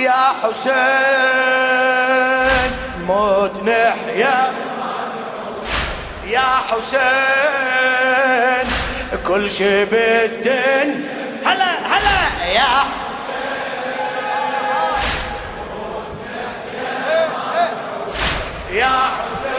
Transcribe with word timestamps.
يا 0.00 0.32
حسين 0.42 0.70
موت 3.06 3.62
نحيا. 3.62 4.52
يا 6.26 6.48
حسين 6.70 8.66
كل 9.26 9.50
شي 9.50 9.84
بالدن 9.84 11.04
هلا 11.46 11.72
هلا 11.86 12.44
يا 12.46 12.84
يا 18.72 18.98
حسين 19.18 19.50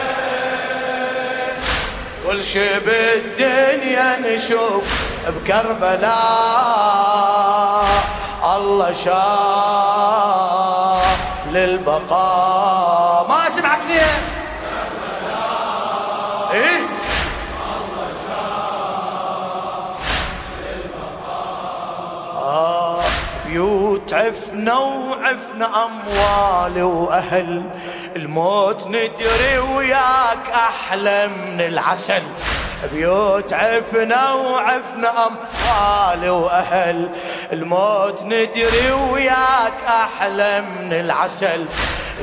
كل 2.26 2.44
شي 2.44 2.78
بالدنيا 2.80 4.16
نشوف 4.20 4.84
بكربلاء. 5.28 7.41
الله 8.62 8.92
شاء 8.92 9.22
للبقاء. 11.50 13.26
ما 13.28 13.46
اسمعك 13.46 13.78
ليه 13.88 14.00
إيه؟ 16.52 16.80
آه 22.38 23.00
بيوت 23.46 24.14
عفنا 24.14 24.78
وعفنا 24.78 25.68
أموال 25.84 26.82
وأهل. 26.82 27.62
الموت 28.16 28.86
ندري 28.86 29.58
وياك 29.58 30.50
أحلى 30.54 31.26
من 31.26 31.60
العسل. 31.60 32.22
بيوت 32.92 33.52
عفنا 33.52 34.32
وعفنا 34.32 35.12
أموال 35.26 36.30
وأهل. 36.30 37.10
الموت 37.52 38.22
ندري 38.22 38.92
وياك 39.10 39.74
أحلى 39.88 40.60
من 40.60 40.92
العسل. 40.92 41.66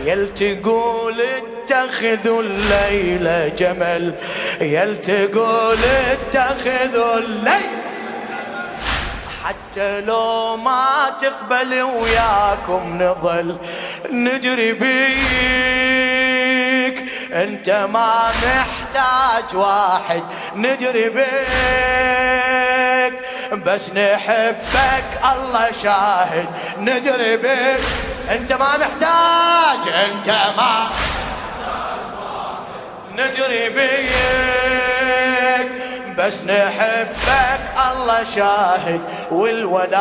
يل 0.05 0.34
تقول 0.34 1.22
اتخذوا 1.22 2.41
الليلة 2.44 3.48
جمل. 3.48 4.16
يل 4.62 5.02
تقول 5.02 5.77
اتخذوا 6.12 7.18
الليل. 7.18 7.80
حتى 9.44 10.02
لو 10.02 10.58
ما 10.58 11.18
تقبل 11.21 11.82
وياكم 11.82 13.04
نظل. 13.04 13.58
ندري 14.12 14.74
بيك 14.74 15.20
أنت 17.34 17.70
ما 17.70 18.30
محتاج 18.30 19.55
واحد. 19.55 20.24
ندري 20.55 21.10
بيك. 21.10 22.79
بس 23.52 23.90
نحبك 23.90 25.22
الله 25.34 25.72
شاهد 25.72 26.48
ندري 26.78 27.38
بك. 27.38 27.80
انت 28.32 28.54
ما 28.54 28.78
محتاج 28.78 29.94
انت 29.94 30.30
ما 30.58 30.90
ندري 33.14 33.70
بيك 33.70 34.12
بس 36.18 36.44
نحبك 36.44 37.62
الله 37.92 38.24
شاهد 38.24 39.02
والولاء 39.32 40.00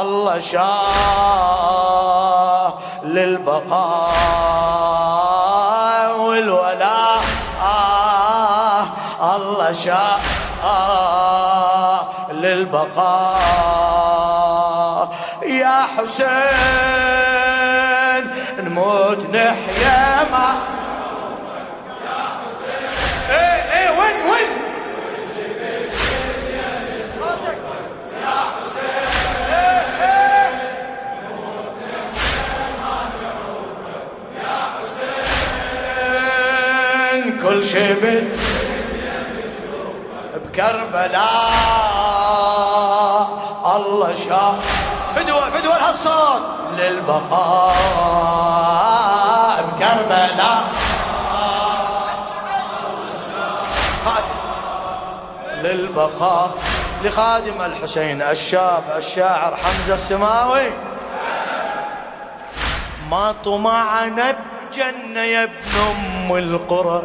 الله 0.00 0.38
شاء 0.38 1.76
للبقاء 3.02 3.76
والولاء 6.20 7.22
آه 7.62 8.86
الله 9.36 9.72
شاء 9.72 10.20
للبقاء. 12.30 13.86
يا 15.46 15.86
حسين 15.96 16.26
نموت 18.58 19.18
نحيا 19.18 20.24
ما. 20.32 20.48
يا 22.04 22.22
حسين 22.40 22.90
إيه 23.30 23.60
إيه 23.72 23.90
وين 23.90 24.18
وين؟ 24.30 24.50
كل 37.42 37.64
شيء 37.64 38.25
بكربلاء 40.66 41.26
الله 43.76 44.14
شاء. 44.14 44.54
فدوة 45.16 45.50
فدوة 45.50 45.76
الهالصوت 45.76 46.42
للبقاء 46.78 47.66
بكربلاء 49.62 50.64
للبقاء. 55.62 56.50
لخادم 57.02 57.60
الحسين 57.60 58.22
الشاب 58.22 58.82
الشاعر 58.96 59.56
حمزة 59.56 59.94
السماوي. 59.94 60.70
ما 63.10 63.34
طمعنا 63.44 64.30
الجنة 64.30 65.20
يا 65.20 65.44
ابن 65.44 65.54
أم 65.90 66.36
القرى. 66.36 67.02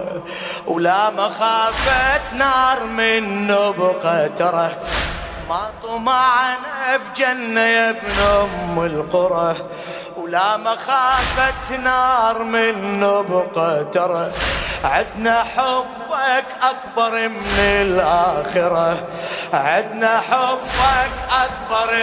ولا 0.67 1.09
مخافة 1.09 2.35
نار 2.35 2.83
من 2.83 3.47
نبقى 3.47 4.29
ترى 4.29 4.69
ما 5.49 5.69
طمعنا 5.83 6.97
بجنة 6.97 7.61
يا 7.61 7.89
ابن 7.89 8.19
أم 8.41 8.85
القرى. 8.85 9.55
ولا 10.17 10.57
مخافة 10.57 11.77
نار 11.83 12.44
من 12.44 12.99
نبقى 12.99 13.85
ترى 13.94 14.31
عدنا 14.83 15.44
حبك 15.44 16.45
أكبر 16.63 17.29
من 17.29 17.59
الآخرة. 17.59 19.07
عدنا 19.53 20.19
حبك 20.19 21.11
أكبر 21.31 21.93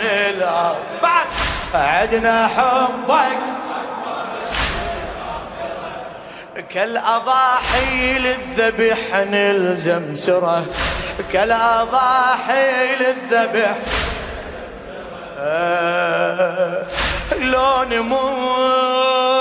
من 0.00 0.06
الآخرة. 0.06 0.76
بعد. 1.02 1.26
عدنا 1.74 2.46
حبك 2.48 3.57
كالأضاحي 6.60 8.18
للذبح 8.18 9.16
نلزم 9.16 10.16
سرة. 10.16 10.64
كالأضاحي 11.32 12.96
للذبح. 12.96 13.76
آه 15.38 16.82
لو 17.38 17.84
نموت 17.90 19.38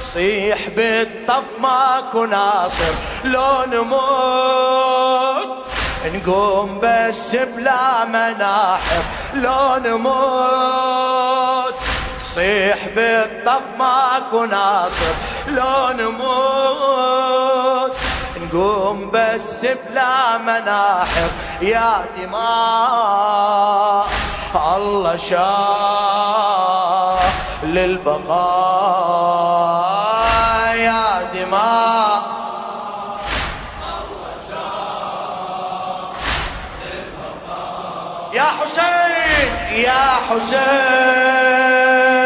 تصيح 0.00 0.68
بالطف 0.76 1.44
ماكو 1.58 2.24
ناصر. 2.24 2.92
لو 3.24 3.64
نموت 3.72 5.48
نقوم 6.14 6.80
بس 6.82 7.36
بلا 7.36 8.04
مناحر. 8.04 9.02
لو 9.34 9.76
نموت 9.84 11.74
تصيح 12.20 12.78
بالطف 12.96 13.62
ماكو 13.78 14.44
ناصر. 14.44 15.14
لو 15.48 15.88
نموت 15.98 17.92
نقوم 18.36 19.10
بس 19.12 19.66
بلا 19.66 20.38
مناحر 20.38 21.30
يا 21.62 22.04
دماء. 22.16 24.06
الله 24.76 25.16
شاء 25.16 26.40
للبقاء 27.62 28.40
يا 30.76 31.22
دماء. 31.34 32.22
يا 38.32 38.44
حسين 38.44 39.50
يا 39.72 40.20
حسين. 40.30 42.19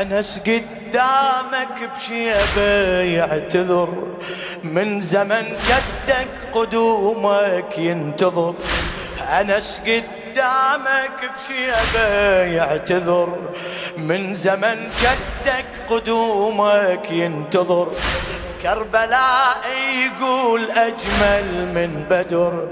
أنس 0.00 0.42
قدامك 0.46 1.90
بشيبة 1.94 3.00
يعتذر. 3.18 3.88
من 4.64 5.00
زمن 5.00 5.46
جدك 5.68 6.34
قدومك 6.54 7.78
ينتظر. 7.78 8.54
أنس 9.40 9.82
قدامك 9.86 11.18
بشيبة 11.34 12.08
يعتذر. 12.56 13.28
من 13.96 14.34
زمن 14.34 14.88
جدك 15.02 15.70
قدومك 15.90 17.10
ينتظر. 17.10 17.88
كربلاء 18.62 19.62
يقول 20.04 20.70
أجمل 20.70 21.46
من 21.74 22.06
بدر. 22.10 22.68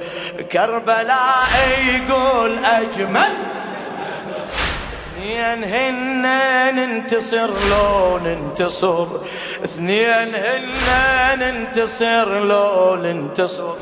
كربلاء 0.52 1.52
يقول 1.94 2.64
أجمل 2.64 3.32
اثنين 5.28 5.64
هن 5.64 6.25
ننتصر 6.76 7.50
لو 7.70 8.19
ننتصر. 8.19 9.06
اثنين 9.64 10.34
هن 10.34 10.64
ننتصر 11.40 12.38
لو 12.44 12.96
ننتصر. 12.96 13.75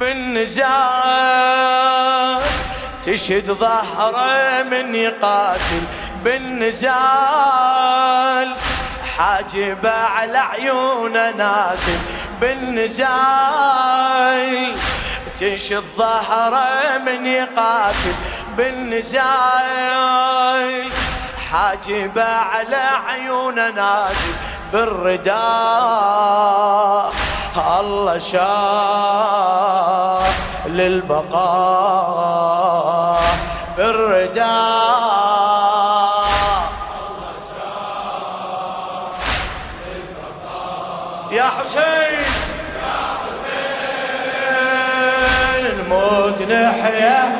بالنزال 0.00 0.70
تشد 3.04 3.52
ظهره 3.52 4.62
من 4.62 4.94
يقاتل. 4.94 5.82
بالنزال 6.24 6.88
حاجب 9.16 9.86
على 9.86 10.38
عيونه 10.38 11.30
نازل. 11.30 11.98
بالنزال 12.40 13.80
تشد 15.40 15.84
ظهره 15.98 16.98
من 17.06 17.26
يقاتل 17.26 18.14
بالنزال 18.56 19.30
حاجب 21.50 22.18
على 22.18 22.84
عيونه 23.08 23.70
نازل 23.70 24.34
بالرداء. 24.72 25.40
الله 27.80 28.18
شاء 28.18 28.50
للبقاء 30.66 31.40
بالرداء. 33.76 34.99
نموت 46.30 46.42
نحيا 46.42 47.39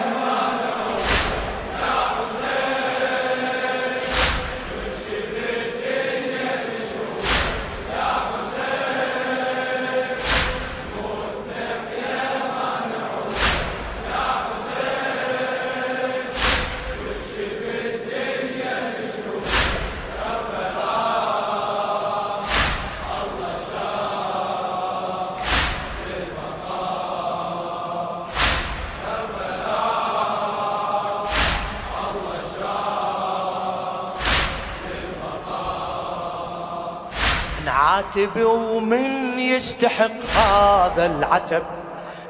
نعاتب 37.70 38.37
ومن 38.37 39.38
يستحق 39.38 40.20
هذا 40.37 41.06
العتب. 41.06 41.62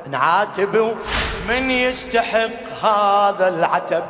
نعاتب 0.07 0.75
ومن 0.75 1.71
يستحق 1.71 2.61
هذا 2.83 3.49
العتب. 3.49 4.05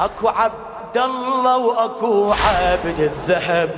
أكو 0.00 0.28
عبد 0.28 0.96
الله 0.96 1.56
وأكو 1.56 2.32
عبد 2.32 3.00
الذهب. 3.00 3.70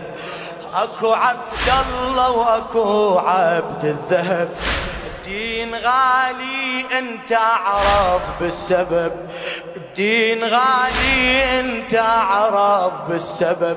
أكو 0.75 1.12
عبد 1.12 1.69
الله 1.87 2.31
وأكو 2.31 3.19
عبد 3.19 3.85
الذهب. 3.85 4.49
الدين 5.06 5.75
غالي 5.75 6.85
أنت 6.99 7.32
أعرف 7.32 8.23
بالسبب. 8.41 9.12
الدين 9.77 10.44
غالي 10.44 11.61
أنت 11.61 11.94
أعرف 11.94 12.93
بالسبب. 13.09 13.77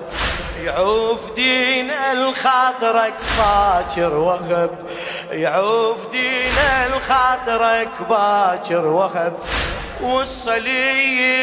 يعوف 0.63 1.33
دين 1.36 1.92
الخاطرك 1.92 3.13
باكر 3.38 4.13
وغب. 4.13 4.77
يعوف 5.31 6.12
دين 6.12 6.57
الخاطرك 6.94 7.89
باكر 8.09 8.86
وغب. 8.86 9.33
والصليب 10.01 11.38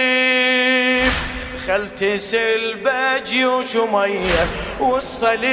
خل 1.66 1.88
تسل 1.96 2.75
بجيوش 2.84 3.76
مية 3.76 4.46
والصليب 4.81 5.44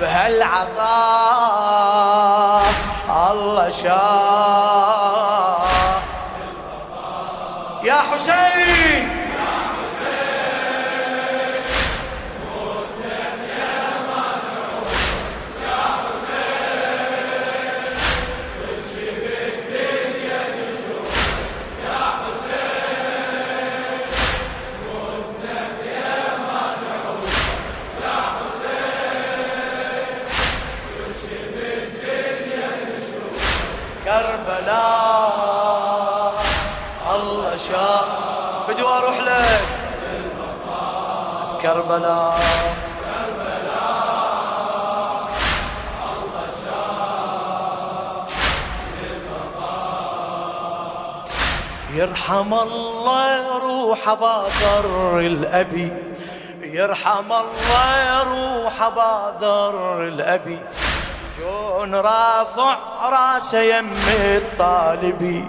بهالعطاء. 0.00 1.32
الله 3.30 3.70
شاء 3.70 4.71
يرحم 51.94 52.54
الله 52.54 53.58
روح 53.58 54.14
باذر 54.14 55.18
الأبي. 55.18 55.92
يرحم 56.62 57.32
الله 57.32 58.22
روح 58.22 58.88
باذر 58.88 60.02
الأبي. 60.02 60.58
جون 61.38 61.94
رافع 61.94 62.78
راسه 63.02 63.60
يم 63.60 63.92
الطالبي 64.08 65.44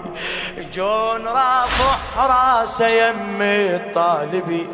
جون 0.72 1.26
رافع 1.26 1.96
راسه 2.16 2.88
يم 2.88 3.42
الطالبي 3.42 4.68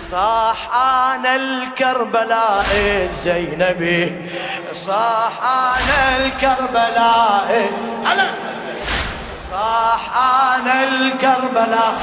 صاح 0.00 0.74
أنا 0.74 1.36
الكربلاء 1.36 2.66
الزينبي 3.04 4.30
صاح 4.72 5.32
أنا 5.42 6.26
الكربلاء 6.26 7.70
هلا. 8.06 8.47
صاح 9.50 10.16
أنا 10.16 10.84
الكربلاء 10.84 11.98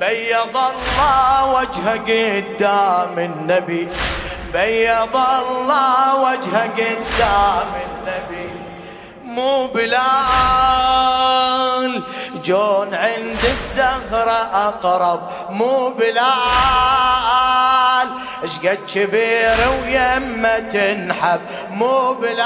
بيض 0.00 0.56
الله 0.56 1.44
وجهه 1.54 1.96
قدام 1.98 3.18
النبي. 3.18 3.88
بيض 4.52 5.16
الله 5.16 6.16
وجهه 6.22 6.70
قدام 6.76 7.72
النبي. 7.86 8.50
مو 9.24 9.66
بلال 9.66 10.02
جون 12.44 12.94
عند 12.94 13.44
الزهرة 13.44 14.50
أقرب. 14.68 15.20
مو 15.50 15.88
بلال 15.88 16.24
اشقد 18.42 18.78
كبير 18.94 19.56
ويمة 19.82 20.58
تنحب. 20.58 21.40
مو 21.70 22.14
بلايل 22.14 22.44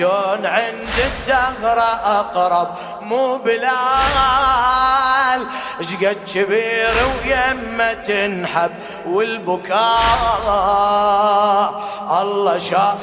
جون 0.00 0.46
عند 0.46 0.96
الزهرة 1.04 1.90
أقرب 2.04 2.68
مو 3.02 3.36
بلال. 3.36 3.70
إشقد 5.80 6.16
كبير 6.34 6.94
ويمة 7.24 7.92
تنحب 7.92 8.70
والبكاء. 9.06 9.80
الله 12.22 12.58
شاء 12.58 12.98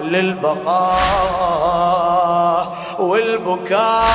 للبقاء 0.00 0.76
والبكاء. 2.98 4.06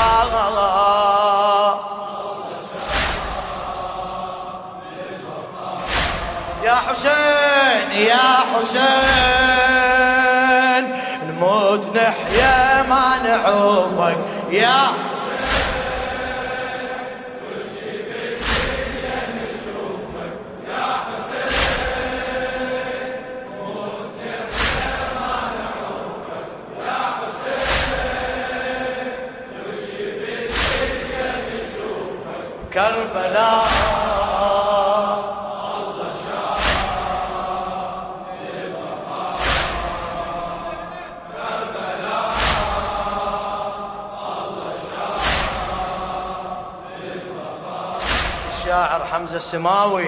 يا 6.64 6.76
حسين 6.76 7.92
يا 7.92 8.28
حسين. 8.54 9.91
نموت 11.72 11.96
نحيا 11.96 12.84
ما 12.90 13.12
نعوفك 13.24 14.18
يا 14.52 14.76
حمزة 49.22 49.36
السماوي 49.36 50.08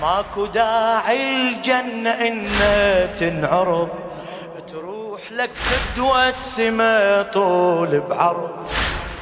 ماكو 0.00 0.46
داعي 0.46 1.48
الجنة 1.48 2.10
إن 2.10 2.46
تنعرض. 3.18 3.88
تروح 4.72 5.20
لك 5.32 5.50
فدوى 5.54 6.28
السما 6.28 7.22
طول 7.22 8.00
بعرض. 8.00 8.50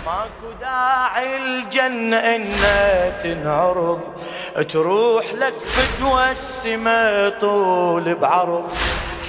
ماكو 0.06 0.52
داعي 0.60 1.36
الجنة 1.36 2.16
إنها 2.16 3.10
تنعرض. 3.22 4.00
تروح 4.72 5.24
لك 5.34 5.54
فدوى 5.54 6.30
السما 6.30 7.32
طول 7.40 8.14
بعرض. 8.14 8.72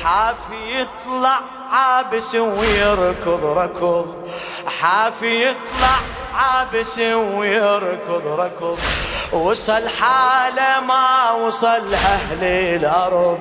حافي 0.03 0.81
يطلع 0.81 1.39
عابس 1.71 2.35
ويركض 2.35 3.45
ركض. 3.45 4.29
حافي 4.81 5.47
يطلع 5.47 5.95
عابس 6.33 6.97
ويركض 7.37 8.27
ركض. 8.27 8.79
وصل 9.31 9.89
حالة 9.89 10.79
ما 10.87 11.31
وصل 11.31 11.93
أهل 11.93 12.43
الأرض. 12.43 13.39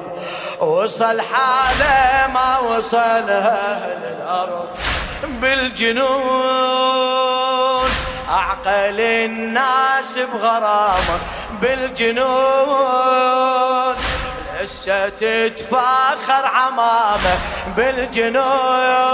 وصل 0.61 1.21
حالة 1.21 2.27
ما 2.35 2.59
وصل 2.59 3.31
أهل 3.31 4.03
الأرض. 4.05 4.69
بالجنون 5.25 6.03
أعقل 8.31 9.01
الناس 9.01 10.19
بغرامة. 10.19 11.19
بالجنون 11.61 13.03
هسه 14.61 15.09
تتفاخر 15.09 16.47
عمامة. 16.47 17.39
بالجنون 17.77 19.13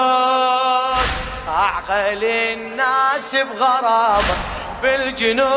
أعقل 1.48 2.24
الناس 2.24 3.34
بغرامة 3.34 4.36
بالجنون. 4.82 5.48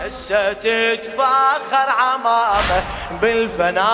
هسه 0.00 0.52
تتفاخر 0.52 1.88
عمامة 1.98 2.82
بالفناء. 3.10 3.84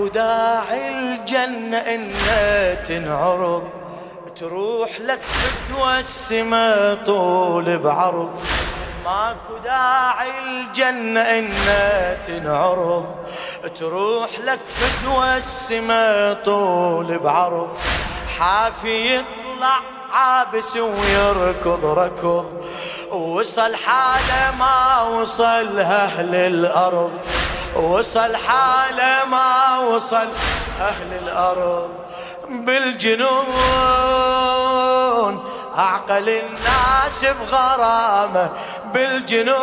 ماكو 0.00 0.12
داعي 0.12 0.88
الجنة 0.88 1.76
إنها 1.76 2.74
تنعرض 2.74 3.64
تروح 4.40 5.00
لك 5.00 5.20
فدوى 5.20 5.98
السما 5.98 6.94
طول 7.06 7.78
بعرض. 7.78 8.30
ماكو 9.04 9.58
داعي 9.64 10.30
الجنة 10.30 11.20
إنها 11.20 12.14
تنعرض 12.14 13.14
تروح 13.80 14.30
لك 14.44 14.58
فدوى 14.58 15.36
السما 15.36 16.32
طول 16.44 17.18
بعرض. 17.18 17.68
حافي 18.38 19.16
يطلع 19.16 19.80
عابس 20.12 20.76
ويركض 20.76 21.84
ركض 21.84 22.46
وصل 23.10 23.74
حالة 23.74 24.56
ما 24.58 25.02
وصل 25.02 25.78
أهل 25.78 26.34
الأرض. 26.34 27.12
وصل 27.80 28.36
حاله 28.36 29.24
ما 29.30 29.78
وصل 29.78 30.28
أهل 30.80 31.12
الأرض 31.22 31.88
بالجنون. 32.48 33.40
أعقل 35.78 36.28
الناس 36.28 37.24
بغرامة 37.24 38.50
بالجنون. 38.94 39.60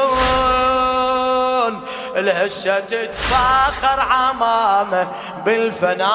الهسة 2.16 2.80
تتفاخر 2.80 4.00
عمامة 4.00 5.08
بالفناء. 5.46 6.08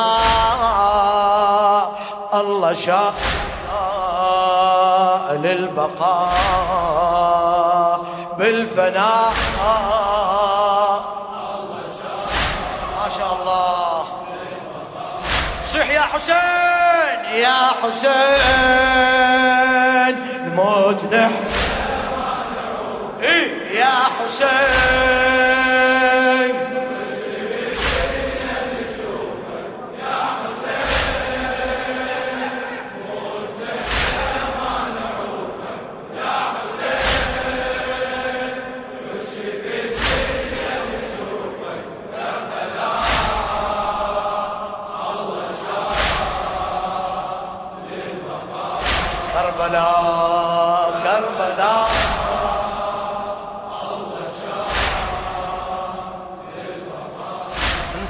الله 2.35 2.75
شاء 2.75 3.15
للبقاء 5.33 6.33
بالفناء. 8.39 9.33
يا 16.03 16.07
حسين 16.07 17.19
يا 17.43 17.59
حسين 17.83 18.15
نموت 20.47 21.15
نحن. 21.15 21.45
إيه؟ 23.23 23.79
يا 23.81 23.95
حسين. 24.19 24.92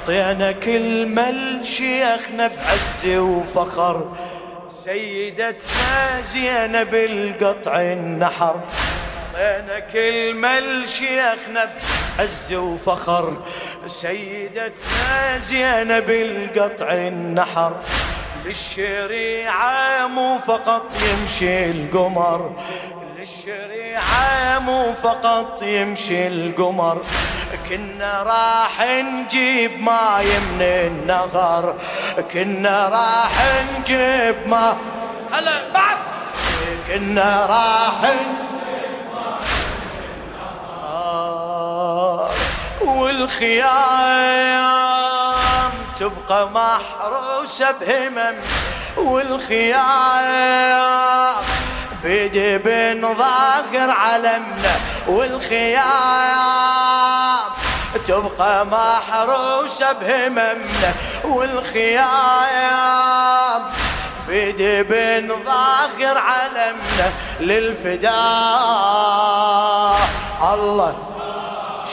حطينا 0.03 0.53
كلمة 0.53 1.31
لشيخنا 1.31 2.47
بعز 2.47 3.07
وفخر. 3.07 4.17
سيدتنا 4.69 6.21
زينب 6.23 6.95
القطع 6.95 7.81
النحر. 7.81 8.61
حطينا 9.33 9.79
كلمة 9.93 10.61
لشيخنا 10.61 11.71
بعز 12.19 12.53
وفخر. 12.53 13.37
سيدتنا 13.87 15.39
زينب 15.39 16.11
القطع 16.11 16.93
النحر. 16.93 17.73
للشريعة 18.45 20.07
مو 20.07 20.39
فقط 20.39 20.85
يمشي 21.03 21.71
القمر. 21.71 22.53
للشريعة 23.23 24.59
مو 24.59 24.93
فقط 24.93 25.63
يمشي 25.63 26.27
القمر 26.27 27.03
كنا 27.69 28.23
راح 28.23 28.81
نجيب 28.87 29.81
ماي 29.81 30.27
من 30.39 30.63
النهر 30.63 31.75
كنا 32.33 32.89
راح 32.89 33.33
نجيب 33.79 34.37
ما 34.49 34.77
هلا 35.33 35.73
بعد! 35.73 35.99
كنا 36.89 37.47
راح 37.47 38.13
والخيام 44.33 45.73
تبقى 45.99 46.51
محروسة 46.51 47.71
بهمم 47.71 48.35
والخيام 48.97 50.63
بدبن 52.05 53.15
ظاهر 53.15 53.91
علمنا 53.91 54.75
والخيام 55.07 56.33
تبقى 58.09 58.67
محروسة 58.67 59.93
بهممنا 59.93 60.95
والخيام 61.25 62.43
بدبن 64.29 65.29
ظاهر 65.45 66.19
علمنا 66.19 67.13
للفداء. 67.41 68.13
الله 70.55 70.95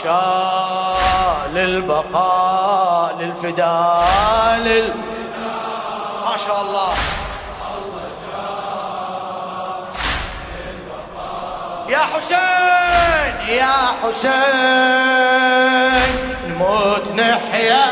شال 0.04 1.58
البقاء 1.58 3.16
للفداء 3.20 4.60
لل 4.64 4.94
ما 6.26 6.38
شاء 6.38 6.62
الله. 6.62 6.94
يا 11.90 11.98
حسين 11.98 13.58
يا 13.58 13.74
حسين 14.04 14.40
نموت 16.48 17.06
نحيا. 17.16 17.89